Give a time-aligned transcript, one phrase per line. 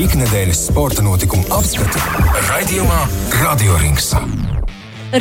[0.00, 2.00] Ikdienas sporta notikumu apskatu
[2.48, 2.98] raidījumā
[3.42, 4.08] Radio Rings.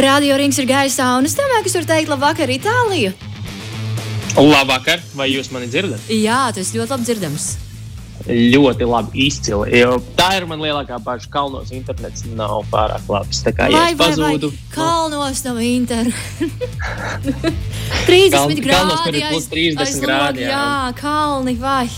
[0.01, 3.11] Radio Rings ir gaisā, un es domāju, ka es varu teikt, labvakar, Itālija.
[4.39, 6.05] Labvakar, vai jūs mani dzirdat?
[6.15, 7.47] Jā, tas ļoti labi dzirdams.
[8.31, 9.71] Ļoti labi, izcili.
[9.81, 11.25] Jo tā ir man lielākā bažas.
[11.33, 13.41] Kalnos internets nav pārāk labs.
[13.43, 16.47] Tā kā ja Vai, es vai, vai, pazūdu, kalnos nav internetu.
[18.07, 19.25] 30 Kaln- kalnos, kur grādi.
[19.33, 20.53] plus aiz- 30 aiz grādi, jā.
[20.53, 21.89] Jā, kalni, vai.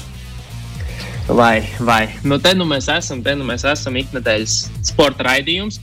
[1.27, 2.03] Vai, vai.
[2.23, 5.79] Nu, te nu mēs esam, te nu mēs esam ikdienas sporta raidījums.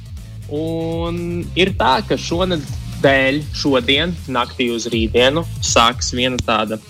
[0.51, 6.81] Un ir tā, ka šonadēļ, šodien, naktī uz rītdienu, sāks viena tāda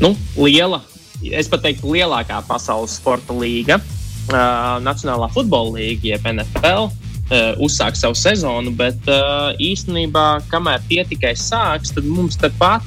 [0.00, 0.80] nu, liela,
[1.22, 6.90] es pat teiktu, lielākā pasaules sporta līga, uh, Nacionālā futbola līga, jeb NFL.
[7.32, 12.84] Uh, uzsākt savu sezonu, bet uh, īstenībā, kamēr tie tikai sāks, tad mums tepat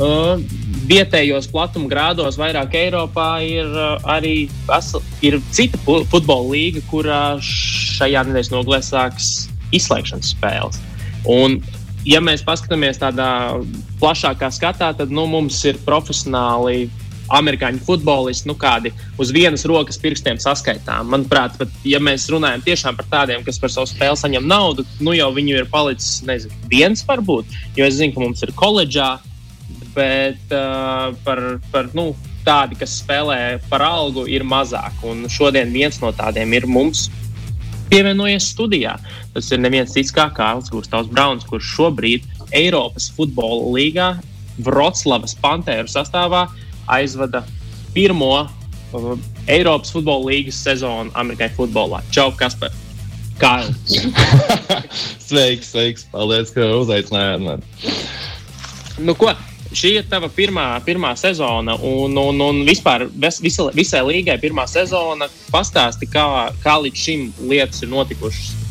[0.00, 0.42] uh,
[0.86, 7.22] vietējos platuma grādos, vairāk Eiropā, ir uh, arī vesel, ir cita fu- futbola līga, kurā
[7.42, 10.78] šajā nedēļas nogalē sāks izslēgšanas spēles.
[11.30, 11.58] Un,
[12.06, 13.30] ja mēs paskatāmies tādā
[14.00, 16.86] plašākā skatā, tad nu, mums ir profesionāli
[17.34, 21.08] amerikāņu futbolisti, nu, kādi uz vienas rokas pirkstiem saskaitām.
[21.10, 25.14] Manuprāt, pat, ja mēs runājam tiešām par tādiem, kas par savu spēli saņem naudu, nu
[25.16, 27.58] jau viņu ir palicis nezinu, viens, varbūt.
[27.78, 29.16] Jo es zinu, ka mums ir koledžā,
[29.96, 32.10] bet uh, par, par nu,
[32.46, 35.00] tādi, kas spēlē par algu, ir mazāk.
[35.08, 37.08] Un šodien viens no tādiem ir mums
[37.90, 38.96] pievienojies studijā.
[39.34, 44.10] Tas ir neviens cits kā Kārls Gustavs Brauns, kurš šobrīd Eiropas futbola līgā
[44.62, 46.46] Vroclavas Pantēru sastāvā
[46.92, 47.42] aizvada
[47.94, 48.46] pirmo
[49.50, 52.02] Eiropas futbola līgas sezonu Amerikāņu futbolā.
[52.14, 52.72] Čau, Kasper!
[53.36, 53.98] Kārlis!
[55.28, 56.06] sveiks, sveiks.
[56.12, 57.92] Paldies, ka uzaicinājāt mani.
[59.02, 59.34] Nu, ko?
[59.74, 65.30] Šī ir tava pirmā, pirmā sezona, un, un, un vispār visa, visai līgai pirmā sezona.
[65.50, 66.26] Pastāsti, kā,
[66.62, 68.65] kā līdz šim lietas ir notikušas.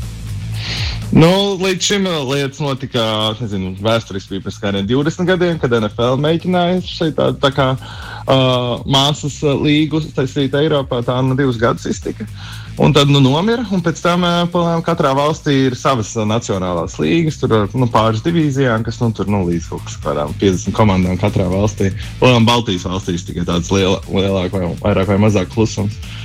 [1.16, 3.02] Nu, līdz šim lietas notika,
[3.40, 9.38] nezinu, vēsturiski pirms kādiem 20 gadiem, kad NFL mēģināja šeit tādu tā kā uh, māsas
[9.40, 11.00] līgu taisīt Eiropā.
[11.08, 12.28] Tā nu divus gadus iztika.
[12.76, 17.56] Un tad nu, nomira, un pēc tam palēm, katrā valstī ir savas nacionālās līgas, tur
[17.62, 21.94] ir nu, pāris divīzijām, kas nu, tur nu, līdz kaut kādām 50 komandām katrā valstī.
[22.28, 25.96] Un Baltijas valstīs tikai tāds liela, lielāk vai vairāk vai mazāk klusums.
[25.96, 26.25] Uh,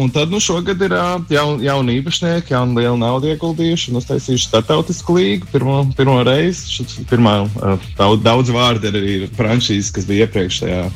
[0.00, 4.46] un tad nu, šogad ir uh, jaun, jauni īpašnieki, jauni liela nauda ieguldījuši un uztaisījuši
[4.48, 6.86] starptautisku līgu pirmo, pirmo reizi.
[7.10, 10.94] Pirmā uh, daudz, daudz vārdu ir arī franšīzes, kas bija iepriekšējā uh,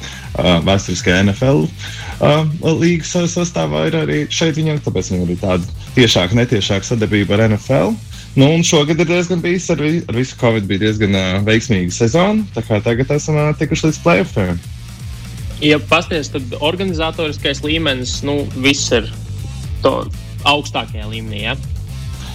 [0.65, 2.49] vēsturiskajā NFL uh,
[2.81, 3.85] līgas sa- sastāvā.
[3.91, 7.93] Ir arī šeit viņam, tāpēc viņam ir tāda tiešāka, netiešāka sadarbība ar NFL.
[8.35, 11.93] Nu, un šogad ir diezgan bijis ar, vi, ar visu Covid, bija diezgan uh, veiksmīga
[12.01, 12.49] sezona.
[12.57, 14.65] Tagad esam uh, tikuši līdz playoffiem.
[15.63, 19.07] Ja pasties, tad organizatoriskais līmenis, nu, viss ir
[19.85, 20.03] to
[20.49, 21.45] augstākajā līmenī.
[21.47, 21.55] Ja?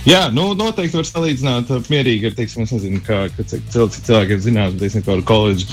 [0.07, 4.39] Jā, nu, noteikti var salīdzināt mierīgi ar, teiksim, nezinu, kā, kā cik cil- cik cilvēkiem
[4.45, 5.67] zinās, bet, teiksim, kādu koledžu,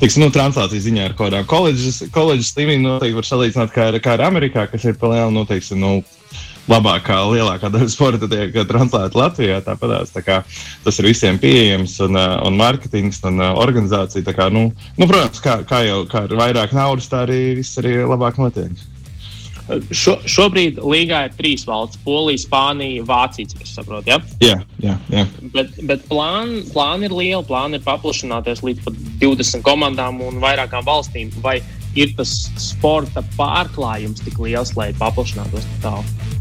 [0.00, 4.16] teiksim, nu, translācijas ziņā ar kādām koledžas, koledžas līmenī noteikti var salīdzināt kā ar, kā
[4.16, 5.92] ar Amerikā, kas ir palielināta, nu, teiksim, nu,
[6.70, 9.60] labākā, lielākā daļa sporta tiek translēta Latvijā.
[9.66, 10.40] Tāpatās, tā kā,
[10.84, 14.26] tas ir visiem pieejams, un, uh, un mārketings, un uh, organizācija.
[14.36, 14.68] Kā, nu,
[14.98, 18.74] nu, protams, kā, kā jau kā ar vairāk naudas, tā arī viss arī labāk notiek.
[19.66, 24.06] Šo, šobrīd līgā ir trīs valsts- Polija, Spānija, Vācija, saprotu.
[24.12, 24.20] Ja?
[24.38, 25.24] Jā, jā, jā.
[25.54, 30.86] Bet, bet plāni, plāni ir lieli, plāni ir paplašināties līdz pat 20 komandām un vairākām
[30.86, 31.34] valstīm.
[31.42, 31.58] Vai
[31.98, 36.35] ir tas sporta pārklājums tik liels, lai paplašinātos tālu?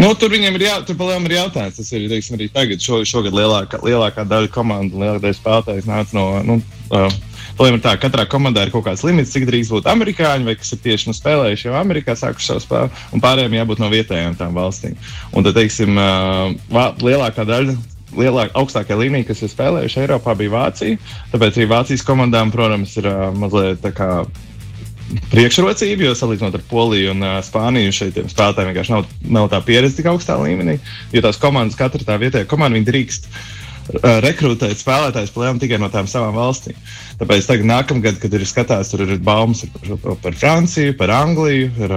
[0.00, 0.96] Nu, tur viņiem ir, jā, tur
[1.28, 1.76] ir jautājums.
[1.76, 2.80] Tas ir teiksim, arī tagad.
[2.82, 6.24] Šo, šogad lielākā, lielākā daļa komandu, lielākā daļa spēlētāju nāca no.
[6.48, 6.56] Nu,
[6.96, 7.20] uh,
[7.68, 10.72] ir tā, ka katrā komandā ir kaut kāds limits, cik drīz būt amerikāņi, vai kas
[10.72, 14.56] ir tieši nu, spēlējuši jau Amerikā, sākuši savu spēli, un pārējiem jābūt no vietējām tām
[14.56, 14.96] valstīm.
[15.36, 17.76] Un tad, teiksim, uh, lielākā daļa
[18.16, 20.98] lielākā, augstākajā līmenī, kas ir spēlējuši Eiropā, bija Vācija.
[21.32, 24.08] Tāpēc arī Vācijas komandām, protams, ir uh, mazliet tā kā
[25.32, 29.98] priekšrocība, jo salīdzinot ar Poliju un uh, Spāniju, šeit spēlētājiem vienkārši nav, nav tā pieredze
[29.98, 30.78] tik augstā līmenī.
[31.12, 33.61] Jo tās komandas, katra tā vietējā komanda, viņi drīkst uh,
[34.22, 36.76] rekrutēt spēlētājus plēnām tikai no tām savām valstīm.
[37.20, 41.94] Tāpēc tagad, nākamgad, kad ir skatās, tur ir baumas par, par Franciju, par Angliju, par,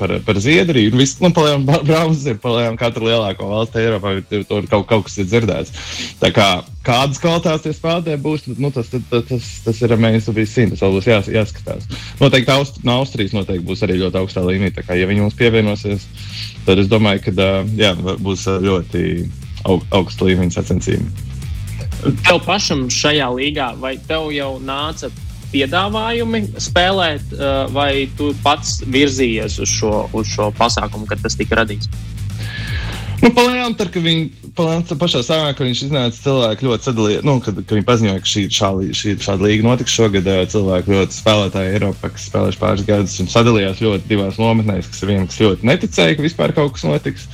[0.00, 0.92] par, par Zviedriju.
[0.92, 4.86] un Viss, nu, palējām, ba- baumas ir palējām katru lielāko valsti Eiropā, tur, tur kaut,
[4.90, 5.72] kaut kas ir dzirdēts.
[6.20, 6.48] Tā kā
[6.86, 10.96] kādas kvalitātes tie spēlētāji būs, nu, tas, tas, tas, tas, tas ir amazing, tas vēl
[10.98, 11.90] būs jās, jāskatās.
[12.22, 14.72] Noteikti Aust, no Austrijas noteikti būs arī ļoti augstā līmenī.
[14.74, 16.06] Tā kā, ja viņi mums pievienosies,
[16.66, 17.92] tad es domāju, ka jā,
[18.22, 19.04] būs ļoti
[19.68, 21.06] aug, augsta līmeņa sacensība.
[22.26, 25.10] Tev pašam šajā līgā, vai tev jau nāca
[25.52, 31.62] piedāvājumi spēlēt, uh, vai tu pats virzījies uz šo, uz šo pasākumu, kad tas tika
[31.62, 31.90] radīts?
[33.18, 37.34] Nu, Palēnām, tad, kad viņi palēnām, pašā sākumā, kad viņš iznāca, cilvēki ļoti sadalīja, nu,
[37.42, 38.68] kad, kad viņi paziņoja, ka šī, šā,
[39.00, 43.82] šī, šāda līga notiks šogad, cilvēki ļoti spēlētāji Eiropā, kas spēlējuši pāris gadus, un sadalījās
[43.82, 47.26] ļoti divās nometnēs, kas viena, kas ļoti neticēja, ka vispār kaut kas notiks,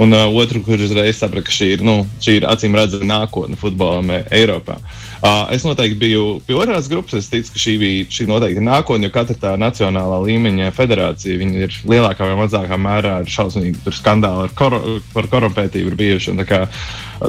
[0.00, 3.60] un uh, otru, kur uzreiz saprata, ka šī ir, nu, šī ir acīm redzama nākotne
[3.60, 4.80] futbolam Eiropā.
[4.80, 5.07] Uh,
[5.50, 7.18] es noteikti biju pie otrās grupas.
[7.18, 11.78] Es ticu, ka šī bija šī noteikti nākotne, jo katra tā nacionālā līmeņa federācija ir
[11.88, 14.78] lielākā vai mazākā mērā šausmīgi skandāli ar, kor
[15.14, 16.36] par korumpētību bijuši.
[16.48, 16.66] Kā,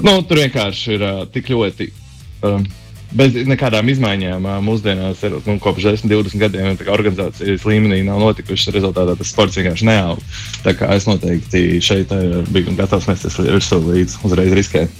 [0.06, 1.90] nu, tur vienkārši ir uh, tik ļoti.
[2.46, 2.68] Um,
[3.10, 8.70] Bez nekādām izmaiņām mūsdienās, ir, nu, kopš 10, 20 gadiem, organizācijas līmenī nav notikušas.
[8.76, 10.22] Rezultātā tas sports vienkārši neaug.
[10.62, 12.14] Tā kā es noteikti šeit
[12.54, 14.94] biju gatavs mesties virsū līdz uzreiz riskēt.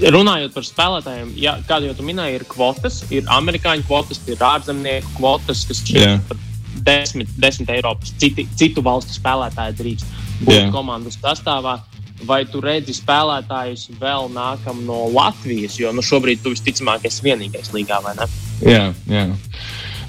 [0.00, 5.12] Runājot par spēlētājiem, jā, kādu jau tu minēji, ir kvotas, ir amerikāņu kvotas, ir ārzemnieku
[5.18, 6.40] kvotas, kas šķiet par
[6.86, 10.14] desmit, desmit Eiropas, citi, citu valstu spēlētāji drīkst
[10.46, 10.68] būt jā.
[10.74, 11.80] komandas sastāvā.
[12.28, 15.78] Vai tu redzi spēlētājus vēl nākam no Latvijas?
[15.80, 18.26] Jo nu, šobrīd tu visticamāk esi vienīgais līgā, vai ne?
[18.60, 19.22] Jā, jā.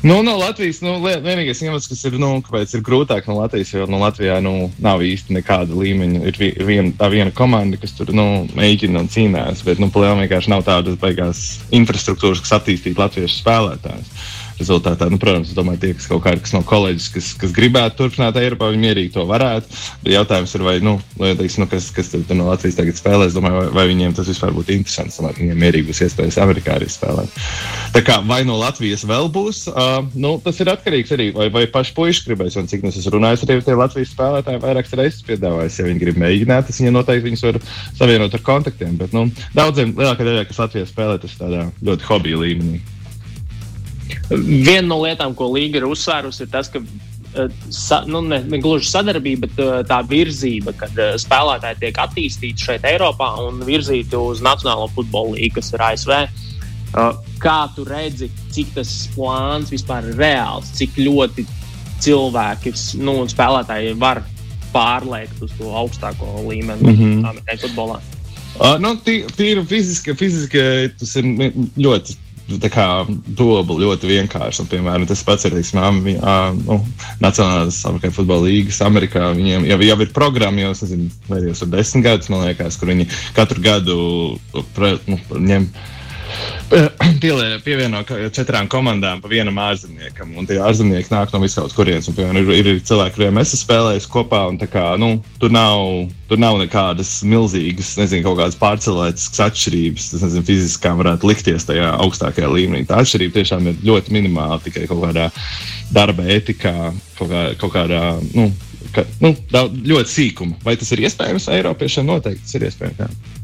[0.02, 3.86] Nu, no Latvijas nu, vienīgais iemesls, kas ir, nu, kāpēc ir grūtāk no Latvijas, jo
[3.86, 6.22] no Latvijā nu, nav īsti nekāda līmeņa.
[6.32, 8.26] Ir vien, tā viena komanda, kas tur nu,
[8.58, 14.32] mēģina un cīnās, bet nu, plēnā vienkārši nav tādas beigās infrastruktūras, kas attīstītu latviešu spēlētājus
[14.62, 18.40] rezultātā, nu, protams, domāju, tie, kas kaut kādi kas no koledžas, kas, kas gribētu turpināt
[18.40, 19.80] Eiropā, viņi mierīgi to varētu.
[20.06, 23.38] Bet jautājums ir, vai, nu, teiksim, nu kas, kas tur no Latvijas tagad spēlē, es
[23.38, 26.90] domāju, vai, vai viņiem tas vispār būtu interesants, lai viņiem mierīgi būs iespējas Amerikā arī
[26.92, 27.42] spēlēt.
[27.96, 31.66] Tā kā vai no Latvijas vēl būs, uh, nu, tas ir atkarīgs arī, vai, vai
[31.72, 35.82] paši puiši gribēs, un cik nu es runāju ar tiem Latvijas spēlētājiem, vairākas reizes piedāvājis,
[35.82, 37.60] ja viņi grib mēģināt, tas viņi noteikti viņus var
[38.00, 38.96] savienot ar kontaktiem.
[39.02, 39.28] Bet, nu,
[39.58, 42.82] daudziem lielākā daļā, kas Latvijā spēlē, tas tādā ļoti hobija līmenī.
[44.32, 48.60] Viena no lietām, ko Līga ir uzsvērusi, ir tas, ka eh, sa, nu, ne, ne
[48.64, 54.20] gluži sadarbība, bet eh, tā virzība, kad eh, spēlētāji tiek attīstīti šeit, Eiropā, un virzīti
[54.20, 56.16] uz Nacionālo futbola līniju, kas ir ASV.
[57.42, 61.46] Kā tu redzi, cik tas plāns vispār ir reāls, cik ļoti
[62.04, 64.20] cilvēki nu, un spēlētāji var
[64.74, 67.30] pārliekt uz to augstāko līmeni mm -hmm.
[67.30, 68.02] Amerikāņu futbolā?
[68.60, 70.60] Uh, nu, Tīri fiziski, fiziski
[71.00, 71.28] tas ir
[71.80, 72.18] ļoti
[73.38, 74.64] dobu ļoti vienkārši.
[74.64, 75.82] Un, piemēram, tas pats ir teiksim,
[76.66, 76.80] nu,
[77.22, 77.82] Nacionālās
[78.16, 79.32] futbola līnijas Amerikā.
[79.38, 82.92] Viņiem jau, jau ir programma, jau nezinu, vai jau ir desmit gadus, man liekas, kur
[82.92, 83.08] viņi
[83.38, 83.98] katru gadu
[84.76, 85.70] pre, nu, ņem
[87.22, 88.00] Pielē, pievieno
[88.32, 90.32] četrām komandām pa vienam ārzemniekam.
[90.40, 92.08] Un tie ārzemnieki nāk no visaules kurienes.
[92.08, 94.44] Un, piemēram, ir, ir cilvēki, kuriem es esmu spēlējis kopā.
[94.72, 95.12] Kā, nu,
[95.42, 95.84] tur, nav,
[96.30, 100.10] tur nav nekādas milzīgas, nezinu, kaut kādas pārcilvētas atšķirības.
[100.14, 102.88] Tas, nezinu, fiziskām varētu likties tajā augstākajā līmenī.
[102.90, 105.28] Tā atšķirība tiešām ir ļoti minimāla tikai kaut kādā
[105.92, 106.76] darba etikā,
[107.20, 108.06] kaut, kā, kaut kādā.
[108.32, 108.48] Nu,
[108.96, 110.58] ka, nu, ļoti sīkuma.
[110.64, 112.08] Vai tas ir iespējams Eiropiešiem?
[112.08, 113.04] Noteikti tas ir iespējams.
[113.04, 113.40] Jā.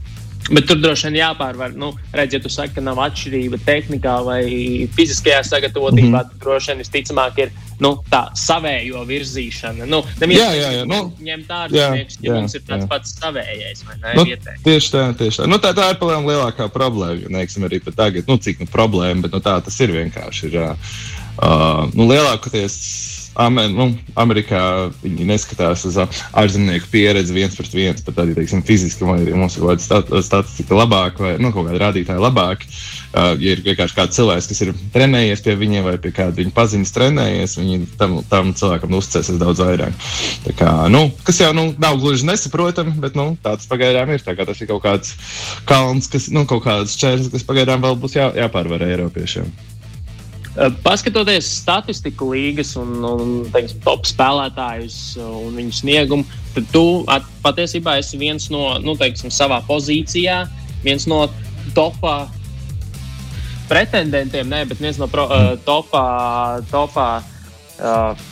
[0.47, 1.73] Bet tur droši vien jāpārvar.
[1.75, 4.44] Nu, redz, ja tu saki, ka nav atšķirība tehnikā vai
[4.95, 7.51] fiziskajā sagatavotībā, mm droši vien visticamāk ir
[7.83, 9.88] nu, tā savējo virzīšana.
[9.89, 10.85] Nu, jā, jā, jā.
[10.89, 12.89] Nu, ņemt ārā ja mums ir tāds jā.
[12.91, 13.83] pats savējais.
[14.03, 14.25] Ne, nu,
[14.65, 15.49] tieši tā, tieši tā.
[15.49, 17.19] Nu, tā, tā ir palēm lielākā problēma.
[17.23, 20.49] Jo, neiksim, arī pat tagad, nu, cik nu, problēma, bet nu, tā tas ir vienkārši.
[20.49, 22.79] Ir, uh, nu, lielākoties
[23.38, 24.60] Amer, nu, Amerikā
[25.04, 29.59] viņi neskatās uz ārzemnieku pieredzi viens pret viens, pat arī teiksim, fiziski, vai arī mums
[29.59, 32.66] ir kaut kāda statistika labāka, vai nu, kaut kāda rādītāja labāka.
[33.18, 36.52] Uh, ja ir vienkārši kāds cilvēks, kas ir trenējies pie viņiem, vai pie kāda viņa
[36.57, 40.09] paziņas trenējies, viņi tam, tam cilvēkam uzticēsies daudz vairāk.
[40.44, 44.26] Tā kā, nu, kas jau nu, nav gluži nesaprotami, bet nu, tāds pagaidām ir.
[44.28, 45.16] Tas ir kaut kāds
[45.69, 49.50] kalns, kas, nu, kaut kāds čērslis, kas pagaidām vēl būs jā, jāpārvar Eiropiešiem.
[50.57, 57.28] Eh, paskatoties statistiku līgas un, un teiksim, top spēlētājus un viņu sniegumu, tad tu at,
[57.44, 60.40] patiesībā esi viens no, nu, teiksim, savā pozīcijā,
[60.81, 61.28] viens no
[61.78, 62.16] topā
[63.69, 66.04] pretendentiem, ne, bet viens no pro, uh, topā,
[66.71, 67.07] topā
[67.78, 68.26] uh,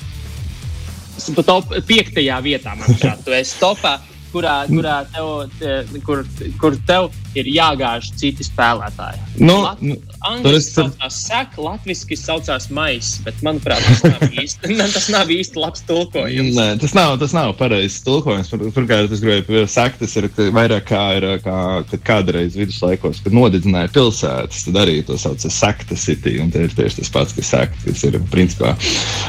[1.46, 2.74] top piektajā vietā.
[2.80, 4.00] Manuprāt, tu esi topā,
[4.34, 5.30] kurā, kurā tev,
[5.60, 5.78] te,
[6.08, 6.26] kur,
[6.58, 7.12] kur tev
[7.42, 9.22] ir jāgāž citi spēlētāji.
[9.44, 10.90] Nu, Lat nu, Angliski tur...
[10.90, 16.56] saucās sek, latviski saucās maiss, bet manuprāt, tas nav īsti, tas nav īsti labs tulkojums.
[16.58, 18.52] Nē, tas nav, tas nav pareizs tulkojums.
[18.76, 21.58] Pirmkārt, es gribēju sakt, tas ir vairāk kā, ir, kā
[21.90, 26.66] kad kādreiz viduslaikos, kad nodedzināja pilsētas, tad arī to sauc par sekta city, un tie
[26.66, 28.74] ir tieši tas pats, kas sekt, kas ir principā.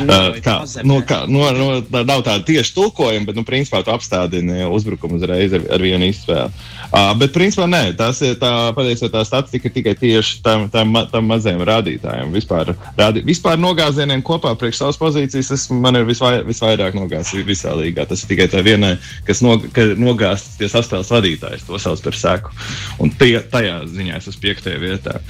[0.06, 1.68] No, uh, kā, no, kā, no, no,
[2.06, 6.66] nav tāda tieši tulkojuma, bet, nu, principā tu apstādini uzbrukumu uzreiz ar, ar vienu izspēli.
[6.86, 11.28] Uh, bet, principā, nē, tas ir tā patiesībā tā statistika tikai tieši tam, tam, tam
[11.30, 12.32] mazajam rādītājam.
[12.34, 17.74] Vispār, rādi, vispār nogāzieniem kopā priekš savas pozīcijas, tas man ir visvai, visvairāk nogāzis visā
[17.78, 18.06] līgā.
[18.08, 18.96] Tas ir tikai tā vienai,
[19.28, 19.56] kas no,
[20.00, 22.54] nogāzis tie saspēles vadītājs, to sauc par seku.
[23.02, 25.20] Un tie, tajā ziņā es esmu piektajā vietā.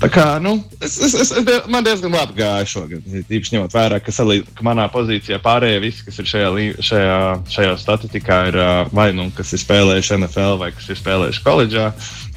[0.00, 3.04] Tā kā, nu, es, es, es, es, man diezgan labi gāja šogad.
[3.20, 6.48] Īpaši ņemot vērā, ka, salī, ka manā pozīcijā pārējie visi, kas ir šajā,
[6.88, 7.18] šajā,
[7.52, 8.58] šajā statistikā, ir
[8.96, 11.90] vai nu kas ir spēlējuši NFL, vai kas ir spēlējuši koledžā,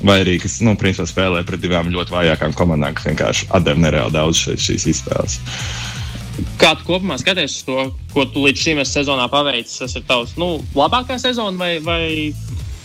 [0.04, 4.18] vai arī kas, nu, principā spēlē pret divām ļoti vājākām komandām, kas vienkārši atdeva nereāli
[4.18, 5.40] daudz šeit, šīs izspēles.
[6.60, 9.80] Kā tu kopumā skaties uz to, ko tu līdz šim sezonā paveicis?
[9.86, 12.04] Tas ir tavs nu, labākā sezona, vai, vai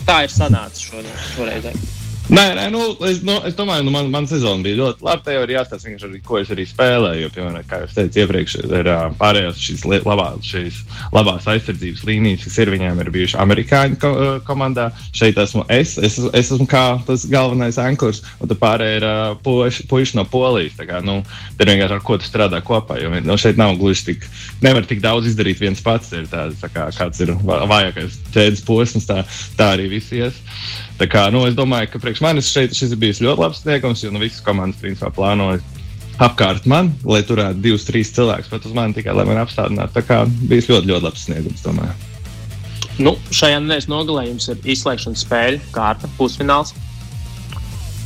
[0.06, 0.86] tā ir sanācis
[1.34, 1.96] šoreiz?
[2.28, 5.22] Nē, nē nu, es, nu, es domāju, nu, man, man sezona bija ļoti laba.
[5.24, 7.22] Te jau ir jāstāsta, arī, ko es arī spēlēju.
[7.22, 10.82] Jo, piemēram, kā jau teicu iepriekš, ir uh, pārējās šīs, labā, šīs
[11.16, 14.90] labās aizsardzības līnijas, kas ir viņiem ir bijušas amerikāņu ko, uh, komandā.
[15.16, 19.22] Šeit esmu es, es, es esmu kā tas galvenais ankurs, un tur pārējie ir uh,
[19.46, 20.76] puiši, puiši no Polijas.
[20.84, 21.22] Kā, nu,
[21.56, 22.98] tur vienkārši ar ko tu strādā kopā.
[23.00, 24.28] Jo nu, šeit nav gluži tik,
[24.60, 26.12] nevar tik daudz izdarīt viens pats.
[26.12, 29.22] Ir tā, tā kā, kāds ir vājākais ķēdes posms, tā,
[29.56, 30.44] tā arī viss ies.
[30.98, 34.04] Tā kā, nu, es domāju, ka priekš manis šeit šis ir bijis ļoti labs sniegums,
[34.04, 35.62] jo nu, visas komandas principā plānoja
[36.22, 39.94] apkārt man, lai turētu divus, trīs cilvēkus, bet uz mani tikai lai mani apstādinātu.
[39.94, 40.20] Tā kā
[40.50, 41.64] bijis ļoti, ļoti labs sniegums.
[41.64, 41.94] Domāju.
[42.98, 46.74] Nu, šajā nedēļas nogalē jums ir izslēgšanas spēļu kārta, pusfināls.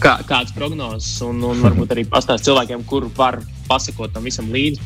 [0.02, 3.38] Kā, kādas prognozes, un, un varbūt arī pastāstīt cilvēkiem, kur var
[3.68, 4.82] pasakot tam visam līdzi.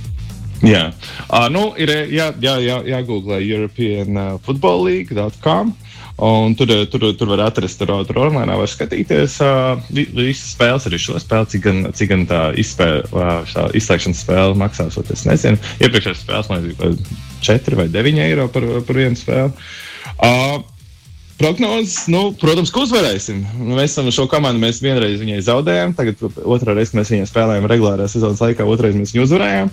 [0.65, 0.91] Jā,
[1.27, 5.73] uh, nu, ir jā, jā, jā, jāgooglē European uh, Football League.com.
[6.17, 11.01] Un tur, tur, tur var atrast, tur, tur online var skatīties uh, visas spēles, arī
[11.01, 14.97] šo spēli, cik gan, cik gan tā, izspēle, uh, izslēgšanas spēle maksās.
[15.13, 16.95] Es nezinu, iepriekšējās spēles man bija
[17.51, 19.53] 4 vai 9 eiro par, par vienu spēli.
[20.17, 20.65] Uh,
[21.37, 23.43] Prognozes, nu, protams, ka uzvarēsim.
[23.77, 28.07] Mēs esam šo komandu, mēs vienreiz viņai zaudējām, tagad otrā reize mēs viņai spēlējām regulārā
[28.09, 29.73] sezonas laikā, otrreiz mēs viņu uzvarējām.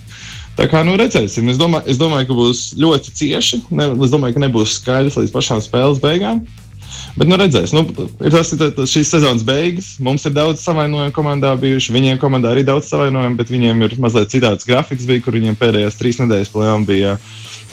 [0.53, 3.63] Tā kā nu, redzēsim, es domāju, es domāju, ka būs ļoti cieši.
[3.73, 6.43] Ne, es domāju, ka nebūs skaidrs līdz pašām spēles beigām.
[7.17, 7.83] Bet, nu, redzēs, nu,
[8.25, 9.95] ir tas, tas šīs sezonas beigas.
[10.01, 11.93] Mums ir daudz savainojumu komandā bijuši.
[11.93, 15.97] Viņiem komandā arī daudz savainojumu, bet viņiem ir mazliet citāds grafiks, bija, kur viņiem pēdējās
[15.99, 17.15] trīs nedēļas plēnām bija.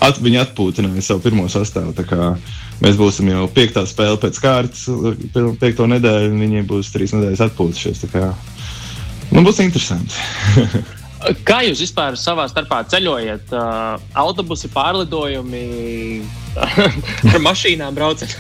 [0.01, 1.93] At, viņi atpūtināja savu pirmo sastāvu.
[2.81, 4.87] Mēs būsim jau piektā spēle pēc kārtas,
[5.61, 8.07] piekto nedēļu, un viņi būs trīs nedēļas atpūtušies.
[9.31, 10.17] Nu, būs interesanti.
[11.45, 13.51] Kā jūs vispār savā starpā ceļojat?
[13.53, 15.65] Uh, autobusi, pārlidojumi,
[17.35, 18.33] ar mašīnām braucat?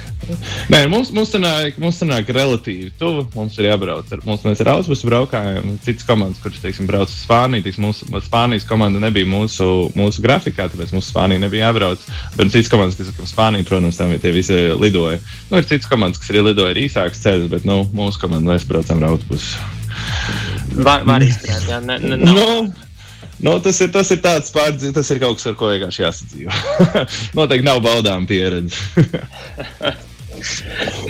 [0.70, 3.24] Nē, mums, mums, sanāk, mums sanāk relatīvi tuvu.
[3.34, 4.10] Mums ir jābrauc.
[4.14, 5.74] Ar, mums, mēs ar autobusu braukājām.
[5.84, 10.68] Citas komandas, kuras teiksim, brauc uz Spāniju, tiks, mūsu Spānijas komanda nebija mūsu, mūsu grafikā,
[10.70, 12.06] tāpēc mums Spānija nebija jābrauc.
[12.38, 15.18] Bet citas komandas, kas ir Spānija, protams, tam tie visi lidoja.
[15.50, 18.68] Nu, ir citas komandas, kas arī lidoja ar īsākas ceļus, bet nu, mūsu komanda mēs
[18.70, 19.79] braucam ar autobusu.
[20.76, 22.36] Var, var izturēt, jā, ne, ne, no.
[22.36, 22.46] Nu,
[23.40, 26.56] Nu, tas, ir, tas ir tāds pārdzīvojums, tas ir kaut kas, ar ko vienkārši jāsadzīvo.
[27.38, 28.76] Noteikti nav baudām pieredze.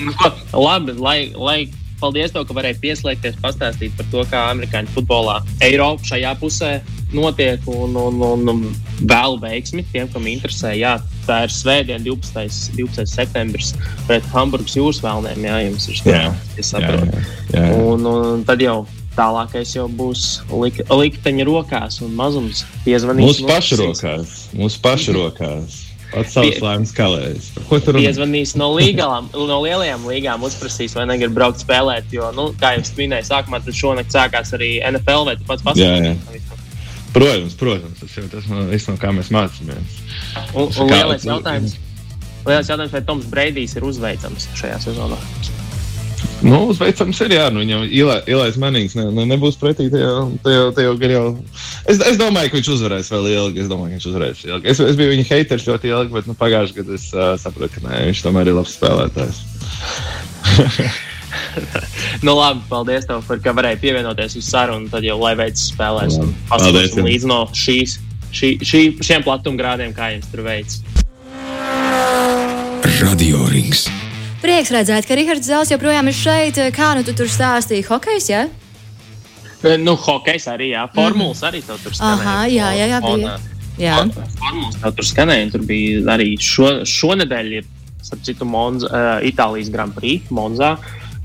[0.00, 0.10] Nu,
[0.58, 1.58] labi, lai, lai
[2.00, 6.70] paldies, tev, ka varēji pieslēgties, pastāstīt par to, kā amerikāņu futbolā Eiropa šajā pusē
[7.14, 10.72] notiek un, un, un, un vēl veiksmi tiem, kam interesē.
[10.78, 10.96] Jā,
[11.28, 12.72] tā ir svētdiena, 12.
[12.78, 13.06] 12.
[13.10, 13.74] septembris
[14.08, 15.46] pret Hamburgas jūras vēlnēm.
[15.46, 17.20] Jā, jums ir tas jāsaprot.
[17.54, 18.80] Un, un tad jau
[19.20, 23.28] tālākais jau būs lik, likteņa rokās un mazums piezvanīs.
[23.28, 24.34] Mūsu pašu rokās.
[24.56, 25.78] Mūsu pašu rokās.
[26.10, 27.50] Pats savs laimes kalējs.
[27.68, 32.10] Ko tur piezvanīs no, līgalām, no lielajām līgām, uzprasīs, vai negrib braukt spēlēt.
[32.14, 36.48] Jo, nu, kā jau minēju, sākumā tad šonakt sākās arī NFL vai pats pasaules.
[37.14, 40.02] Protams, protams, tas ir tas, no, no kā mēs mācāmies.
[40.54, 41.74] Un, un lielais jautājums,
[42.46, 45.18] lielais jautājums, vai Toms Breidijs ir uzveicams šajā sezonā?
[46.40, 50.12] Nu, uzveicams ir, jā, nu, viņam ielais manīgs ne, ne, nebūs pretī tajā,
[50.44, 51.24] tajā, tajā gar jau.
[51.84, 53.62] Es, es domāju, ka viņš uzvarēs vēl ilgi.
[53.64, 54.70] Es domāju, ka viņš uzvarēs ilgi.
[54.72, 57.84] Es, es biju viņa haters ļoti ilgi, bet nu, pagājušajā gadā es uh, sapratu, ka
[57.84, 59.42] nē, viņš tomēr ir labs spēlētājs.
[62.26, 64.88] nu, labi, paldies tev, par, ka varēji pievienoties uz sarunu.
[64.92, 68.00] Tad jau lai veids spēlēs un paskatīsim līdz no šīs,
[68.32, 70.80] šī, šī, šiem platumgrādiem, kā jums tur veids.
[73.00, 73.90] Radio Rings.
[74.50, 76.56] Prieks redzēt, ka Rahards Zels joprojām ir šeit.
[76.74, 77.84] Kā nu tu tur stāstīji?
[77.86, 78.40] Hokejs, jā?
[79.62, 79.76] Ja?
[79.78, 80.88] Nu, hokejs arī, jā.
[80.90, 82.16] Formulas arī tur skanēja.
[82.16, 82.98] Aha, jā, jā, jā.
[83.04, 83.36] Bija.
[83.78, 84.00] Jā.
[84.40, 85.52] Formulas tur skanēja.
[85.54, 87.70] Tur bija arī šo, šonedēļ, ir,
[88.02, 90.74] starp citu, Monza, uh, Itālijas Grand Prix Monzā.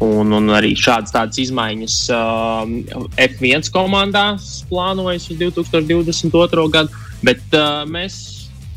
[0.05, 6.69] Un, un arī šādas tādas izmaiņas uh, F1 komandās plānojas uz 2022.
[6.77, 7.05] gadu.
[7.25, 8.21] Bet uh, mēs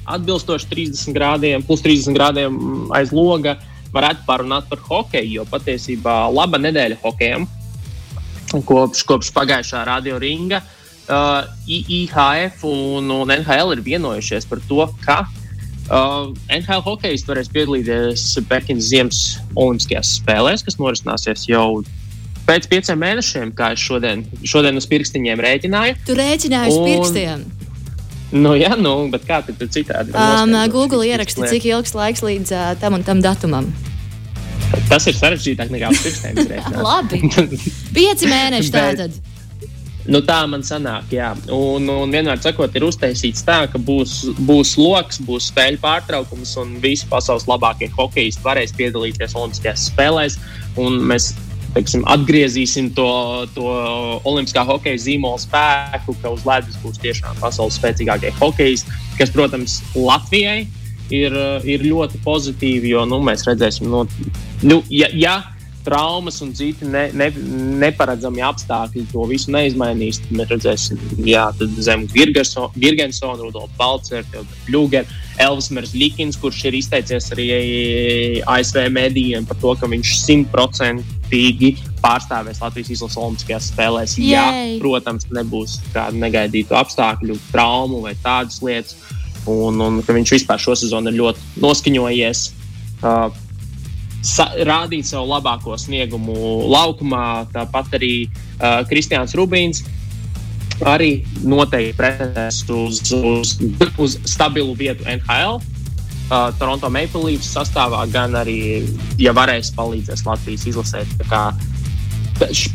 [0.08, 2.62] atbilstoši 30 grādiem, plus 30 grādiem
[2.96, 3.60] aiz loga
[3.94, 7.46] varētu parunāt par hokeju, jo patiesībā laba nedēļa hokejam
[8.64, 10.62] kopš, kopš pagājušā radio ringa.
[11.08, 18.26] Uh, IHF un, un NHL ir vienojušies par to, ka uh, NHL hokejs varēs piedalīties
[18.48, 19.22] Pekinas Ziemas
[19.56, 21.80] Olimpiskajās spēlēs, kas norisināsies jau
[22.48, 25.96] pēc pieciem mēnešiem, kā es šodien, šodien uz pirkstiņiem rēķināju.
[26.04, 27.48] Tu rēķināji uz pirkstiem.
[28.28, 30.12] Nu, jā, nu, bet kā tad citādi?
[30.12, 33.70] Um, Google ieraksta, cik ilgs laiks līdz uh, tam un tam datumam.
[34.88, 36.76] Tas ir sarežģītāk nekā uz pirkstiem.
[36.88, 37.22] Labi.
[37.96, 39.16] Pieci mēneši tātad.
[40.08, 41.34] Nu, tā man sanāk, jā.
[41.52, 46.78] Un, un vienmēr sakot, ir uztaisīts tā, ka būs, būs lokus, būs spēļu pārtraukums, un
[46.80, 50.38] visi pasaules labākie hokeisti varēs piedalīties Olimpiskajās spēlēs.
[50.78, 51.34] Mēs
[51.78, 53.08] teiksim, atgriezīsim to,
[53.54, 53.66] to
[54.28, 60.66] olimpiskā hokeja zīmola spēku, ka uz ledus būs tiešām pasaules spēcīgākie hokeisti, kas, protams, Latvijai
[61.14, 61.36] ir,
[61.68, 64.04] ir ļoti pozitīvi, jo nu, mēs redzēsim, no,
[64.66, 65.38] nu, ja, ja
[65.88, 67.30] traumas un citi ne, ne,
[67.80, 70.20] neparedzami apstākļi to visu neizmainīs.
[70.20, 71.46] Tad mēs redzēsim, jā,
[71.80, 74.26] zem Girgensona, Rudolf Balcer,
[74.68, 75.08] Ļūger,
[75.40, 77.48] Elvis Merzlikins, kurš ir izteicies arī
[78.44, 81.72] ASV medijiem par to, ka viņš simtprocentīgi
[82.04, 84.18] pārstāvēs Latvijas izlases Olimpiskajās spēlēs.
[84.20, 84.34] Yay.
[84.34, 84.46] Jā,
[84.82, 88.98] protams, nebūs kādu negaidītu apstākļu, traumu vai tādas lietas.
[89.48, 92.48] Un, un ka viņš vispār šo sezonu ir ļoti noskaņojies.
[92.98, 93.30] Uh,
[94.28, 97.48] sa, rādīt savu labāko sniegumu laukumā.
[97.54, 99.84] Tāpat arī uh, Kristians Rubīns
[100.86, 103.56] arī noteikti pretendēs uz, uz,
[103.98, 105.58] uz stabilu vietu NHL.
[106.28, 108.84] Uh, Toronto Maple Leafs sastāvā gan arī,
[109.18, 111.14] ja varēs, palīdzēs Latvijas izlasēt.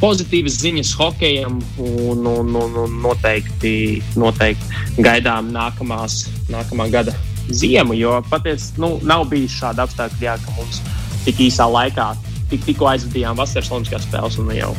[0.01, 7.13] Pozitīvas ziņas hokejam un, un, un, un noteikti, noteikti gaidām nākamās, nākamā gada
[7.47, 7.95] ziemu.
[7.95, 12.13] Jo patiesībā nu, nav bijis šāda apstākļa, jā, ka mums ir tik īsā laikā.
[12.51, 14.71] Tik, tikko aizvadījām vasaras Olimpiskās spēles, un nu jau,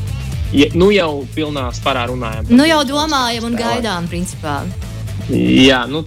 [0.55, 2.51] ja, nu jau pilnā sparā runājam.
[2.55, 4.61] Nu jau domājam un gaidām, principā.
[5.33, 6.05] Jā, nu,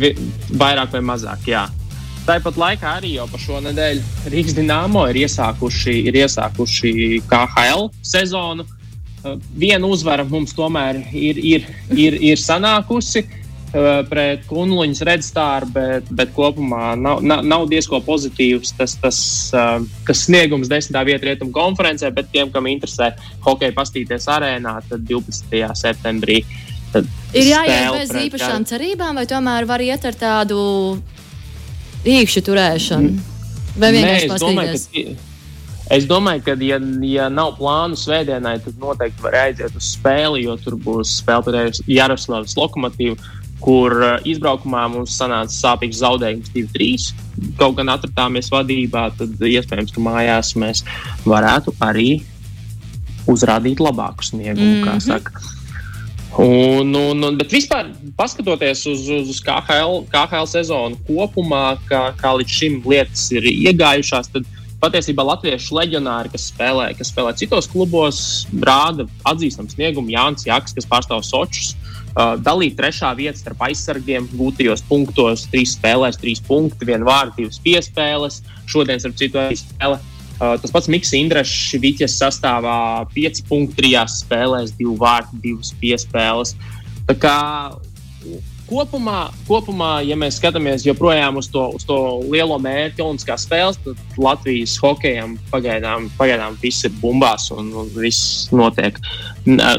[0.00, 0.12] vi,
[0.58, 1.46] vairāk vai mazāk.
[1.48, 1.68] Jā.
[2.28, 6.90] Tāpat laikā arī jau par šo nedēļu Rīgas dīnāmo ir iesākuši, ir iesākuši
[7.30, 8.66] KHL sezonu.
[9.58, 11.64] Viena uzvara mums tomēr ir, ir,
[11.96, 13.24] ir, ir sanākusi.
[13.24, 13.47] Eh,
[14.08, 19.18] pret Kunluņas redzstāru, bet, bet kopumā nav, nav, nav diezko pozitīvs tas, tas
[20.08, 23.12] kas sniegums desmitā vietā rietumu konferencē, bet tiem, kam interesē
[23.44, 25.62] hokeja pastīties arēnā, tad 12.
[25.82, 26.42] septembrī.
[26.92, 28.68] Tad ir jāiet bez pret, īpašām jā.
[28.72, 30.60] cerībām, vai tomēr var iet ar tādu
[32.08, 33.16] īkšķu turēšanu?
[33.78, 35.26] Vai vienkārši pastīties?
[35.88, 36.76] Es domāju, ka, ja,
[37.08, 41.80] ja nav plānu svētdienai, tad noteikti var aiziet uz spēli, jo tur būs spēle pret
[41.88, 43.16] Jaroslavas lokomotīvu
[43.62, 47.12] kur uh, izbraukumā mums sanāca sāpīgs zaudējums 2-3.
[47.58, 50.84] Kaut gan atradāmies vadībā, tad iespējams, ka mājās mēs
[51.26, 52.10] varētu arī
[53.28, 55.54] uzrādīt labāku sniegumu, mm -hmm.
[56.38, 62.30] Un, un, un, bet vispār, paskatoties uz, uz, uz KHL, KHL sezonu kopumā, kā, kā
[62.38, 64.46] līdz šim lietas ir iegājušās, tad
[64.78, 70.14] patiesībā latviešu leģionāri, kas spēlē, kas spēlē citos klubos, rāda atzīstamu sniegumu.
[70.14, 71.87] Jānis Jaks, kas pārstāv uh, Uh,
[72.18, 78.40] dalīt trešā vieta starp aizsargiem, gūtajos punktos, trīs spēlēs, trīs punkti, viena vārda, divas piespēles.
[78.68, 80.00] Šodien, starp citu, arī spēle.
[80.38, 86.54] Uh, tas pats Mikls Indrešs, Vitjas sastāvā 5 punktu, 3 spēlēs, 2 vārdi, 2 piespēles.
[87.08, 87.38] Tā kā
[88.68, 91.96] kopumā, kopumā, ja mēs skatāmies joprojām uz to, uz to
[92.28, 99.00] lielo mērķu, Olimpiskās spēles, tad Latvijas hokejam pagaidām, pagaidām viss ir bumbās un, viss notiek,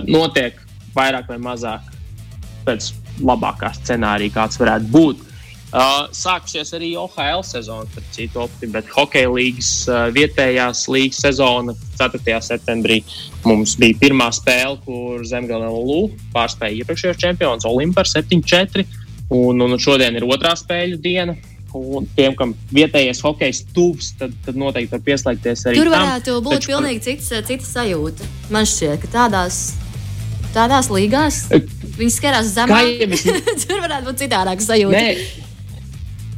[0.09, 0.59] notiek
[0.95, 1.98] vairāk vai mazāk
[2.69, 2.93] pēc
[3.25, 5.25] labākā scenārija, kāds varētu būt.
[5.69, 11.75] Uh, sākusies arī OHL sezona, par citu optimismu, bet hokeja līnijas uh, vietējās līnijas sezona
[11.99, 12.39] 4.
[12.41, 13.03] septembrī
[13.45, 18.87] mums bija pirmā spēle, kur Zemgale LU pārspēja iepriekšējos čempionus Olimpu ar 7-4.
[19.29, 21.37] Un, un šodien ir otrā spēļu diena.
[21.77, 25.83] Un tiem, kam vietējais hokejs tuvs, tad, tad noteikti var pieslēgties arī.
[25.83, 28.25] Tur varētu tam, būt taču, pilnīgi cits, cita sajūta.
[28.49, 29.67] Man šķiet, ka tādās,
[30.57, 31.43] tādās līgās.
[31.99, 33.05] Viņi skatās zemāk.
[33.65, 35.03] Tur varētu būt citādāk sajūta.
[35.03, 35.47] Nē.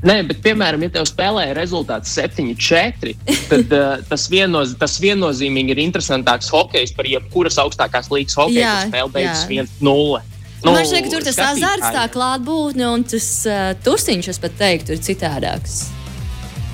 [0.02, 3.12] Nē, bet, piemēram, ja tev spēlē rezultāts 7-4,
[3.52, 8.64] tad uh, tas, viennoz, tas viennozīmīgi ir interesantāks hokejs par jebkuras augstākās līnijas hokeju.
[8.64, 10.24] Jā, spēle beidzas 1-0.
[10.62, 14.58] Nu, Man šķiet, ka tur tas azarts, tā klātbūtne un tas uh, tusiņš, es pat
[14.58, 15.78] teiktu, ir citādāks.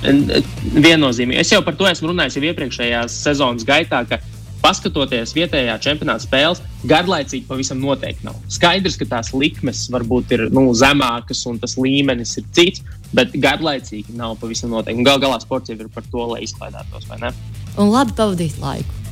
[0.00, 1.40] Viennozīmīgi.
[1.42, 4.20] Es jau par to esmu runājis jau iepriekšējās sezonas gaitā, ka
[4.68, 8.36] paskatoties vietējā čempionāta spēles, garlaicīgi pavisam noteikti nav.
[8.52, 12.84] Skaidrs, ka tās likmes varbūt ir nu, zemākas un tas līmenis ir cits,
[13.16, 15.06] bet garlaicīgi nav pavisam noteikti.
[15.08, 17.32] Galu galā sports jau ir par to, lai izklaidētos, vai ne?
[17.80, 19.04] Un labi pavadīt laiku.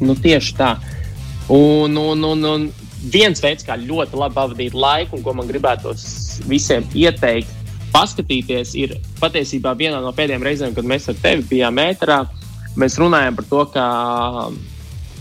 [0.00, 0.74] Nu, tieši tā.
[1.52, 2.66] Un, un, un, un
[3.12, 6.06] viens veids, kā ļoti labi pavadīt laiku, un ko man gribētos
[6.48, 7.52] visiem ieteikt,
[7.92, 12.22] paskatīties, ir patiesībā vienā no pēdējām reizēm, kad mēs ar tevi bijām ēterā.
[12.78, 13.86] Mēs runājam par to, ka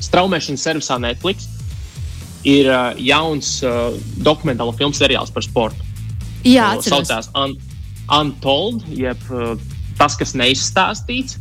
[0.04, 1.48] straumēšanas servisā Netflix
[2.48, 3.92] ir uh, jauns uh,
[4.24, 5.88] dokumentālo filmu seriāls par sportu.
[6.48, 7.58] Jā, tas saucās Un
[8.10, 9.56] Untold, jeb uh,
[10.00, 11.40] tas, kas neizstāstīts.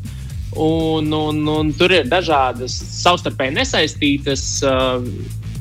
[0.58, 5.04] Un, un, un tur ir dažādas savstarpēji nesaistītas uh,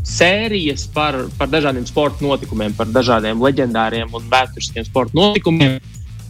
[0.07, 5.77] sērijas par, par dažādiem sporta notikumiem, par dažādiem leģendāriem un vēsturiskiem sporta notikumiem.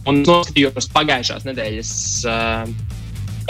[0.08, 1.92] Un es noskatījos pagājušās nedēļas
[2.26, 2.68] uh,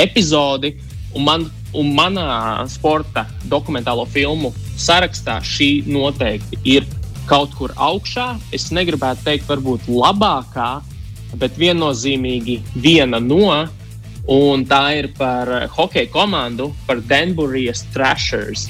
[0.03, 0.75] epizodi,
[1.15, 6.87] un, man, un manā sporta dokumentālo filmu sarakstā šī noteikti ir
[7.29, 8.31] kaut kur augšā.
[8.55, 10.79] Es negribētu teikt, varbūt labākā,
[11.37, 13.67] bet viennozīmīgi viena no.
[14.29, 18.67] Un tā ir par hokeja komandu, par Denburijas Thrashers.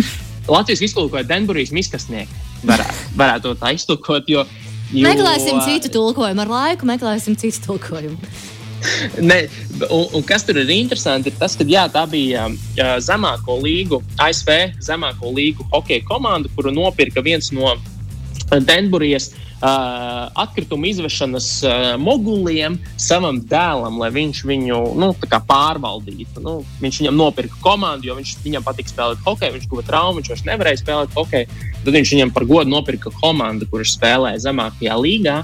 [0.54, 2.42] Latvijas iztulkoja Denburijas miskasnieki.
[2.66, 4.42] Varētu, varētu tā iztulkot, jo,
[4.90, 5.06] jo...
[5.06, 8.18] Meklēsim citu tulkojumu, ar laiku meklēsim citu tulkojumu.
[9.20, 9.40] Ne,
[9.90, 14.02] un, un kas tur ir interesanti, ir tas, ka jā, tā bija uh, zemāko līgu,
[14.22, 17.74] ASV zemāko līgu hokeja komanda, kuru nopirka viens no
[18.46, 25.10] Denburijas uh, atkrituma izvešanas uh, moguliem savam dēlam, lai viņš viņu nu,
[25.48, 26.42] pārvaldītu.
[26.44, 30.32] Nu, viņš viņam nopirka komandu, jo viņš, viņam patīk spēlēt hokeju, viņš guva traumu, viņš
[30.32, 31.60] vairs nevarēja spēlēt hokeju.
[31.82, 35.42] Tad viņš viņam par godu nopirka komandu, kurš spēlēja zemākajā līgā.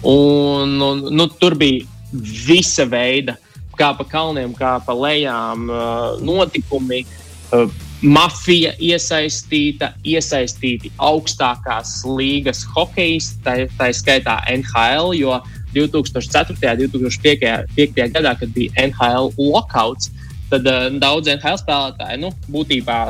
[0.00, 3.36] Un, un, nu, tur bija visa veida,
[3.78, 7.04] kā pa kalniem, kā pa lejām, uh, notikumi.
[7.50, 7.70] Uh,
[8.00, 15.36] mafija iesaistīta, iesaistīti augstākās līgas hokeja, tā, tā skaitā NHL, jo
[15.74, 16.56] 2004.
[16.86, 18.06] un 2005.
[18.14, 20.10] gadā, kad bija NHL lockouts,
[20.50, 23.00] tad uh, daudz NHL spēlētāji nu, būtībā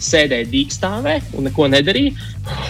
[0.00, 2.16] sēdēja dīkstāvē un neko nedarīja.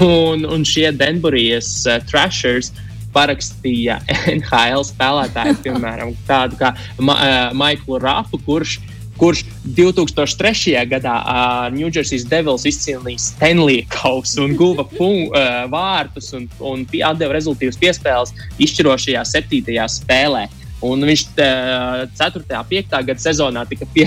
[0.05, 2.73] Un, un šie Denburijas uh, trashers
[3.14, 4.01] parakstīja
[4.38, 8.79] NHL spēlētāju, piemēram, tādu kā Ma uh, Maiklu Rapu, kurš
[9.20, 9.44] kurš
[9.77, 10.81] 2003.
[10.88, 16.87] gadā uh, New Jersey Devils izcīnīja Stanley kausu un guva pun, uh, vārtus un, un
[17.05, 20.46] atdeva rezultātus piespēles izšķirošajā septītajā spēlē.
[20.88, 22.40] Un viņš uh, 4.
[22.49, 22.96] un 5.
[23.11, 24.07] gada sezonā tika pie,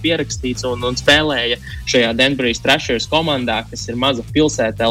[0.00, 1.60] pierakstīts un, un spēlēja
[1.92, 4.88] šajā Denveras Trashers komandā, kas ir maza pilsēta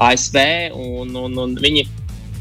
[0.00, 0.40] ASV.
[0.72, 1.84] Un, un, un viņi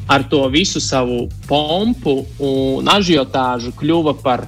[0.09, 4.47] ar to visu savu pompu un ažiotāžu kļuva par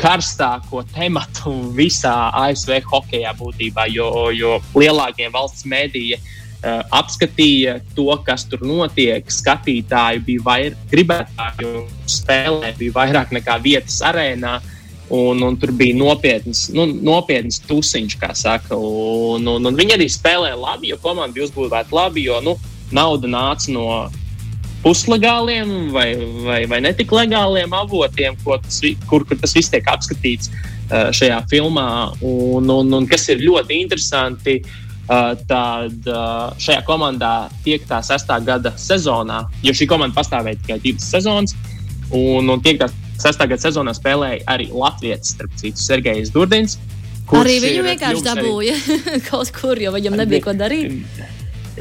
[0.00, 2.14] karstāko tematu visā
[2.44, 9.28] ASV hokeja būtībā, jo, jo lielākie valsts mēdīji uh, apskatīja to, kas tur notiek.
[9.30, 14.58] Skatītāji bija vairāk, gribētāji spēlē bija vairāk nekā vietas arēnā.
[15.14, 18.74] Un, un tur bija nopietns, nu, nopietns tusiņš, kā saka.
[18.74, 22.56] Un, un, un viņi arī spēlēja labi, jo komanda bija uzbūvēta labi, jo nu,
[22.96, 23.84] nauda nāca no
[24.84, 26.12] puslegāliem vai,
[26.44, 31.88] vai, vai netik legāliem avotiem, tas, kur, kur tas viss tiek apskatīts uh, šajā filmā.
[32.20, 37.88] Un, un, un kas ir ļoti interesanti, uh, tad uh, šajā komandā 5.
[37.88, 38.34] un 6.
[38.48, 41.56] gada sezonā, jo šī komanda pastāvēja tikai divas sezonas,
[42.12, 42.88] un, un 5.
[42.88, 43.46] un 6.
[43.46, 46.76] gada sezonā spēlēja arī Latvijas, starp citu, Sergejs Durdins.
[47.32, 49.20] Arī viņu vienkārši dabūja arī...
[49.30, 51.00] kaut kur, jo viņam nebija ko darīt.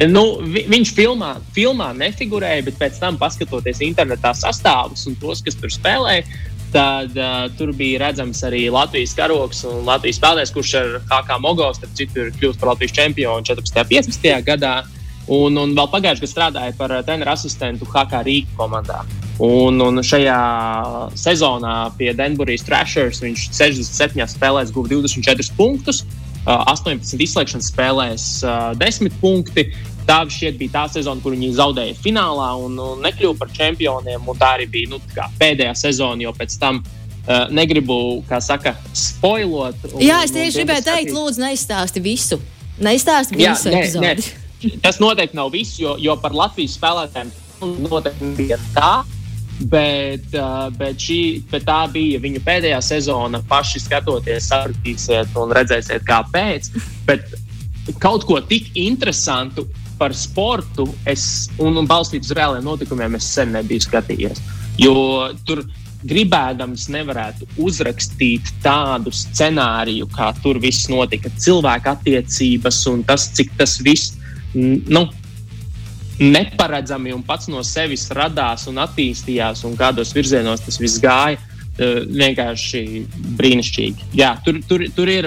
[0.09, 5.59] Nu, vi, viņš filmā, filmā nefigurēja, bet pēc tam, skatoties internetā sastāvus un tos, kas
[5.59, 6.25] tur spēlēja,
[6.73, 11.77] tad uh, tur bija redzams arī Latvijas karoks un Latvijas spēlētājs, kurš ar HK Mogos,
[11.77, 13.83] starp citu, ir kļuvis par Latvijas čempionu 14.
[13.83, 14.29] un 15.
[14.49, 14.75] gadā.
[15.31, 19.03] Un, un vēl pagājušajā gadā strādāja par treneru asistentu HK Rīgas komandā.
[19.43, 20.39] Un, un šajā
[21.17, 26.03] sezonā pie Denburijas Thrashers viņš 67 spēlēs guva 24 punktus.
[26.45, 28.27] 18 izslēgšanas spēlēs
[28.79, 29.69] 10 punkti.
[30.03, 34.27] Tā šķiet bija tā sezona, kur viņi zaudēja finālā un, un nekļuva par čempioniem.
[34.39, 34.99] Tā arī bija nu,
[35.39, 37.95] pēdējā sezona, jo pēc tam uh, negribu,
[38.27, 39.87] kā saka, spoilot.
[39.93, 42.41] Un, Jā, es tieši gribēju teikt, lūdzu, neizstāsti visu.
[42.83, 43.85] Neizstāsti visu Jā.
[44.01, 44.73] Ne, ne.
[44.83, 47.31] Tas noteikti nav viss, jo, jo par Latvijas spēlētājiem
[47.83, 48.93] noteikti bija tā
[49.59, 53.43] Bet, uh, bet, šī, bet tā bija viņu pēdējā sezona.
[53.47, 56.71] Paši skatoties, sapratīsiet un redzēsiet, kāpēc.
[57.07, 57.29] Bet
[58.01, 59.67] kaut ko tik interesantu
[59.99, 64.41] par sportu es, un, un balstītu uz reāliem notikumiem es sen nebiju skatījies.
[64.81, 64.95] Jo
[65.47, 65.63] tur
[66.03, 71.31] gribēdams nevarētu uzrakstīt tādu scenāriju, kā tur viss notika.
[71.39, 74.17] Cilvēka attiecības un tas, cik tas viss
[74.53, 75.07] nu,
[76.19, 81.39] neparedzami un pats no sevis radās un attīstījās, un kādos virzienos tas viss gāja.
[81.73, 82.79] Uh, vienkārši
[83.33, 84.11] brīnišķīgi.
[84.13, 85.25] Jā, tur, tur, tur ir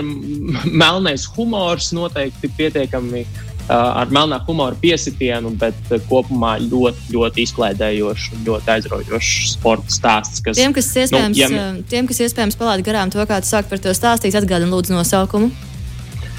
[0.71, 8.29] melnais humors, noteikti pietiekami uh, ar melnā humora piesitienu, bet uh, kopumā ļoti, ļoti izklaidējošs
[8.37, 10.45] un ļoti aizraujošs sporta stāsts.
[10.47, 13.73] Kas, tiem, kas iespējams, nu, ja, tiem, kas iespējams palaid garām to, kā tu sāki
[13.75, 15.51] par to stāstīt, atgādini lūdzu nosaukumu.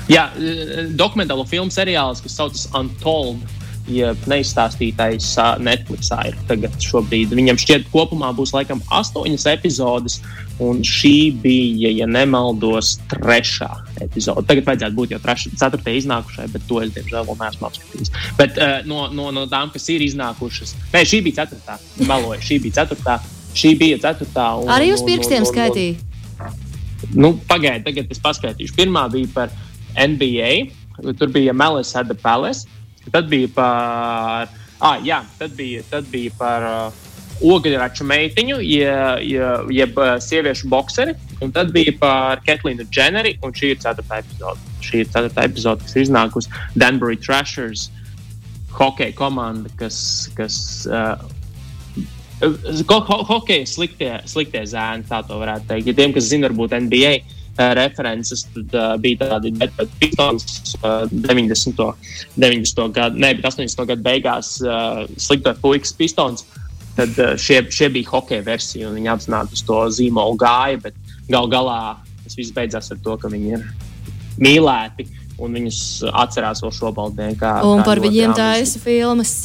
[0.07, 0.29] Jā,
[0.95, 3.43] dokumentālo filmu seriāls, kas saucas Untold
[3.91, 5.29] jeb neizstāstītais
[5.63, 7.35] Netflixā ir tagad šobrīd.
[7.37, 10.19] Viņam šķiet, kopumā būs laikam astoņas epizodes,
[10.63, 13.69] un šī bija, ja nemaldos, trešā
[14.03, 14.45] epizode.
[14.49, 18.13] Tagad vajadzētu būt jau trešā, ceturtā iznākušai, bet to es diemžēl vēl neesmu apskatījis.
[18.39, 21.77] Bet uh, no, no, no tām, kas ir iznākušas, nē, šī bija ceturtā.
[22.03, 23.19] Meloju, šī bija ceturtā.
[23.57, 24.51] Šī bija ceturtā.
[24.61, 25.97] Un, Arī uz pirkstiem skaitīja.
[27.13, 28.75] Nu, Pagaidiet, tagad es paskaitīšu.
[28.77, 29.53] Pirmā bija par
[29.97, 30.51] NBA.
[31.17, 32.65] Tur bija Melisa Ada Palace.
[33.11, 37.05] Tad bija par, ah, jā, tad bija, tad bija par uh,
[37.45, 41.15] ogļraču meitiņu, jeb, jeb, jeb sieviešu boxeri.
[41.43, 44.75] Un tad bija par Ketlinu Dženeri, un šī ir ceturtā epizode.
[44.83, 47.89] Šī ir ceturtā epizode, kas iznākusi Danbury Trashers
[48.77, 49.97] hokeja komanda, kas.
[50.37, 50.59] kas
[50.91, 51.15] uh,
[52.37, 55.87] Ho ho hokeja sliktie, sliktie zēni, tā to varētu teikt.
[55.89, 58.45] Ja tiem, kas zina, varbūt NBA, uh, references.
[58.53, 59.53] Tad uh, bija tādi
[59.99, 61.75] Pistons uh, 90.
[62.37, 62.87] 90.
[62.95, 63.85] gadu, ne, bet 80.
[63.91, 66.45] gadu beigās uh, slikto puikas Pistons.
[66.97, 70.81] Tad uh, šie, šie bija hokeja versija, un viņi apzināti uz to zīmolu gāja.
[70.87, 70.97] Bet
[71.29, 71.79] gal galā
[72.23, 73.67] tas viss beidzās ar to, ka viņi ir
[74.41, 75.07] mīlēti
[75.41, 77.45] un viņus atcerās vēl šobrīd.
[77.65, 79.37] Un par viņiem taisa filmas.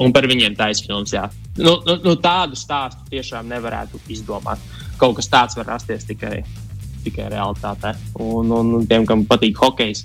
[0.00, 1.26] Un par viņiem taisa filmas, jā.
[1.58, 4.62] Nu, nu, nu, tādu stāstu tiešām nevarētu izdomāt.
[5.00, 6.40] Kaut kas tāds var rasties tikai
[7.04, 7.94] tikai realitātē.
[8.22, 10.04] Un, un, un tiem, kam patīk hokejs,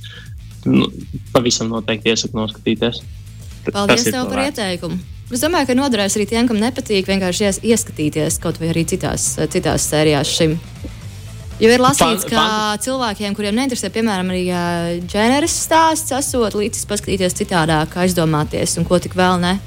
[0.68, 0.90] nu,
[1.34, 3.04] pavisam noteikti iesaku noskatīties.
[3.72, 5.00] Paldies tev par ieteikumu.
[5.28, 9.34] Es domāju, ka noderēs arī tiem, kam nepatīk vienkārši ies, ieskatīties kaut vai arī citās,
[9.52, 10.54] citās sērijās šim.
[11.58, 14.44] Jo ir lasīts, ka cilvēkiem, kuriem neinteresē, piemēram, arī
[15.10, 19.58] ģeneris stāsts, esot līdzi paskatīties citādāk, aizdomāties un ko tik vēl ne.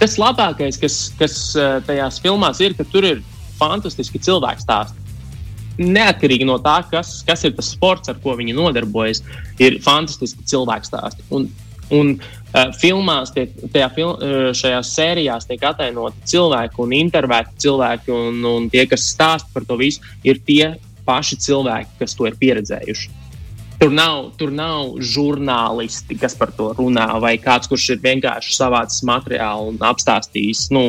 [0.00, 1.36] Tas labākais, kas, kas
[1.84, 3.20] tajās filmās ir, ka tur ir
[3.58, 4.99] fantastiski cilvēku stāsti
[5.80, 9.22] neatkarīgi no tā, kas, kas ir tas sports, ar ko viņi nodarbojas,
[9.62, 11.24] ir fantastiski cilvēku stāsti.
[11.36, 11.48] Un,
[11.96, 13.54] un uh, filmās, tiek,
[13.96, 19.50] fil, uh, šajās sērijās tiek attēloti cilvēki un intervēti cilvēki, un, un tie, kas stāsta
[19.54, 20.74] par to visu, ir tie
[21.08, 23.16] paši cilvēki, kas to ir pieredzējuši.
[23.80, 29.00] Tur nav, tur nav žurnālisti, kas par to runā, vai kāds, kurš ir vienkārši savācis
[29.08, 30.66] materiālu un apstāstījis.
[30.76, 30.82] Nu,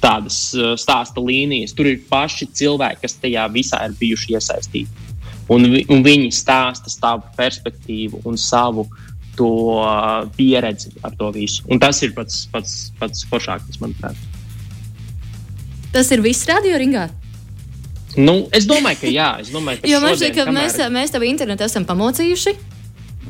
[0.00, 0.38] tādas
[0.80, 1.74] stāsta līnijas.
[1.76, 5.08] Tur ir paši cilvēki, kas tajā visā ir bijuši iesaistīti.
[5.50, 8.86] Un, vi, un viņi stāsta savu perspektīvu un savu
[9.38, 9.50] to
[10.36, 11.64] pieredzi ar to visu.
[11.70, 14.18] Un tas ir pats, pats, pats foršākais, manuprāt.
[15.90, 17.08] Tas ir viss radio ringā.
[18.18, 19.30] Nu, es domāju, ka jā.
[19.42, 20.66] Es domāju, ka jo man šķiet, ka kamēr...
[20.66, 22.56] mēs, mēs tev internetu esam pamocījuši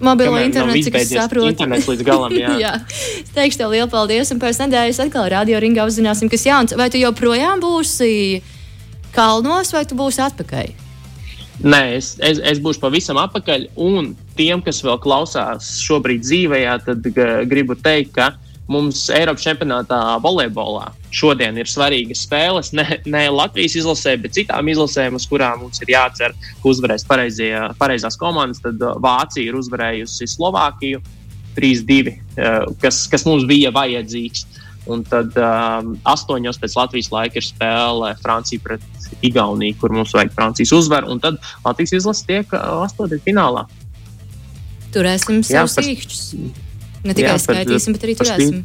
[0.04, 1.50] mobilo internetu, cik es saprotu.
[1.52, 2.54] Internets līdz galam, jā.
[2.60, 2.74] jā.
[3.22, 6.76] Es teikšu tev lielu paldies, un pēc nedēļas atkal radio ringā uzzināsim, kas jauns.
[6.78, 8.12] Vai tu joprojām būsi
[9.16, 10.72] kalnos, vai tu būsi atpakaļ?
[11.60, 17.04] Nē, es, es, es būšu pavisam atpakaļ, un tiem, kas vēl klausās šobrīd dzīvē, tad
[17.50, 18.30] gribu teikt, ka
[18.70, 22.72] mums Eiropas čempionātā volejbolā šodien ir svarīgas spēles.
[22.76, 27.52] Ne, ne Latvijas izlasē, bet citām izlasēm, uz kurām mums ir jācer, ka uzvarēs pareizie,
[27.80, 28.62] pareizās komandas.
[28.64, 31.02] Tad uh, Vācija ir uzvarējusi Slovākiju
[31.58, 34.46] 3-2, uh, kas, kas mums bija vajadzīgs.
[34.90, 40.32] Un tad um, astoņos pēc Latvijas laika ir spēle Francija pret Igauniju, kur mums vajag
[40.34, 41.12] Francijas uzvaru.
[41.12, 43.66] Un tad Latvijas izlase tiek astotajā finālā.
[44.94, 46.24] Turēsim savus īkšķus.
[47.04, 48.60] Ne tikai jā, skaitīsim, bet arī turēsim.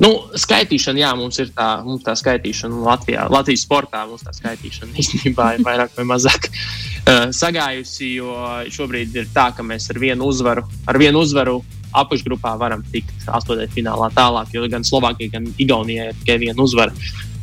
[0.00, 3.26] Nu, skaitīšana, jā, mums ir tā, mums tā skaitīšana Latvijā.
[3.32, 8.32] Latvijas sportā mums tā skaitīšana īstenībā ir vairāk vai mazāk uh, sagājusi, jo
[8.72, 11.58] šobrīd ir tā, ka mēs ar vienu uzvaru, ar vienu uzvaru
[12.00, 16.94] apakšgrupā varam tikt astotnē finālā tālāk, jo gan Slovākijai, gan Igaunijai ir tikai viena uzvara.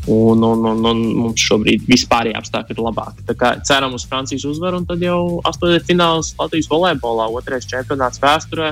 [0.08, 3.26] Un, un, un, un mums šobrīd vispārējie apstākļi ir labāki.
[3.68, 8.72] Ceram uz Francijas uzvaru, un tad jau astotnē fināls Latvijas volejbolā, otrais čempionāts vēsturē.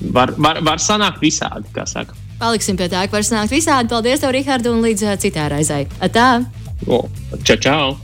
[0.00, 2.16] Var, var, var sanākt visādi, kā saka.
[2.40, 3.90] Paliksim pie tā, ka var sanākt visādi.
[3.92, 5.84] Paldies, tev, Rihards, un līdz uh, citai raizei.
[6.14, 6.28] Tā!
[6.86, 7.04] O,
[7.46, 7.94] čau, čau!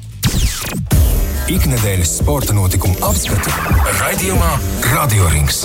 [1.50, 3.50] Ikdienas sporta notikumu apskatu
[3.98, 4.54] raidījumā
[4.92, 5.64] Radio Rings.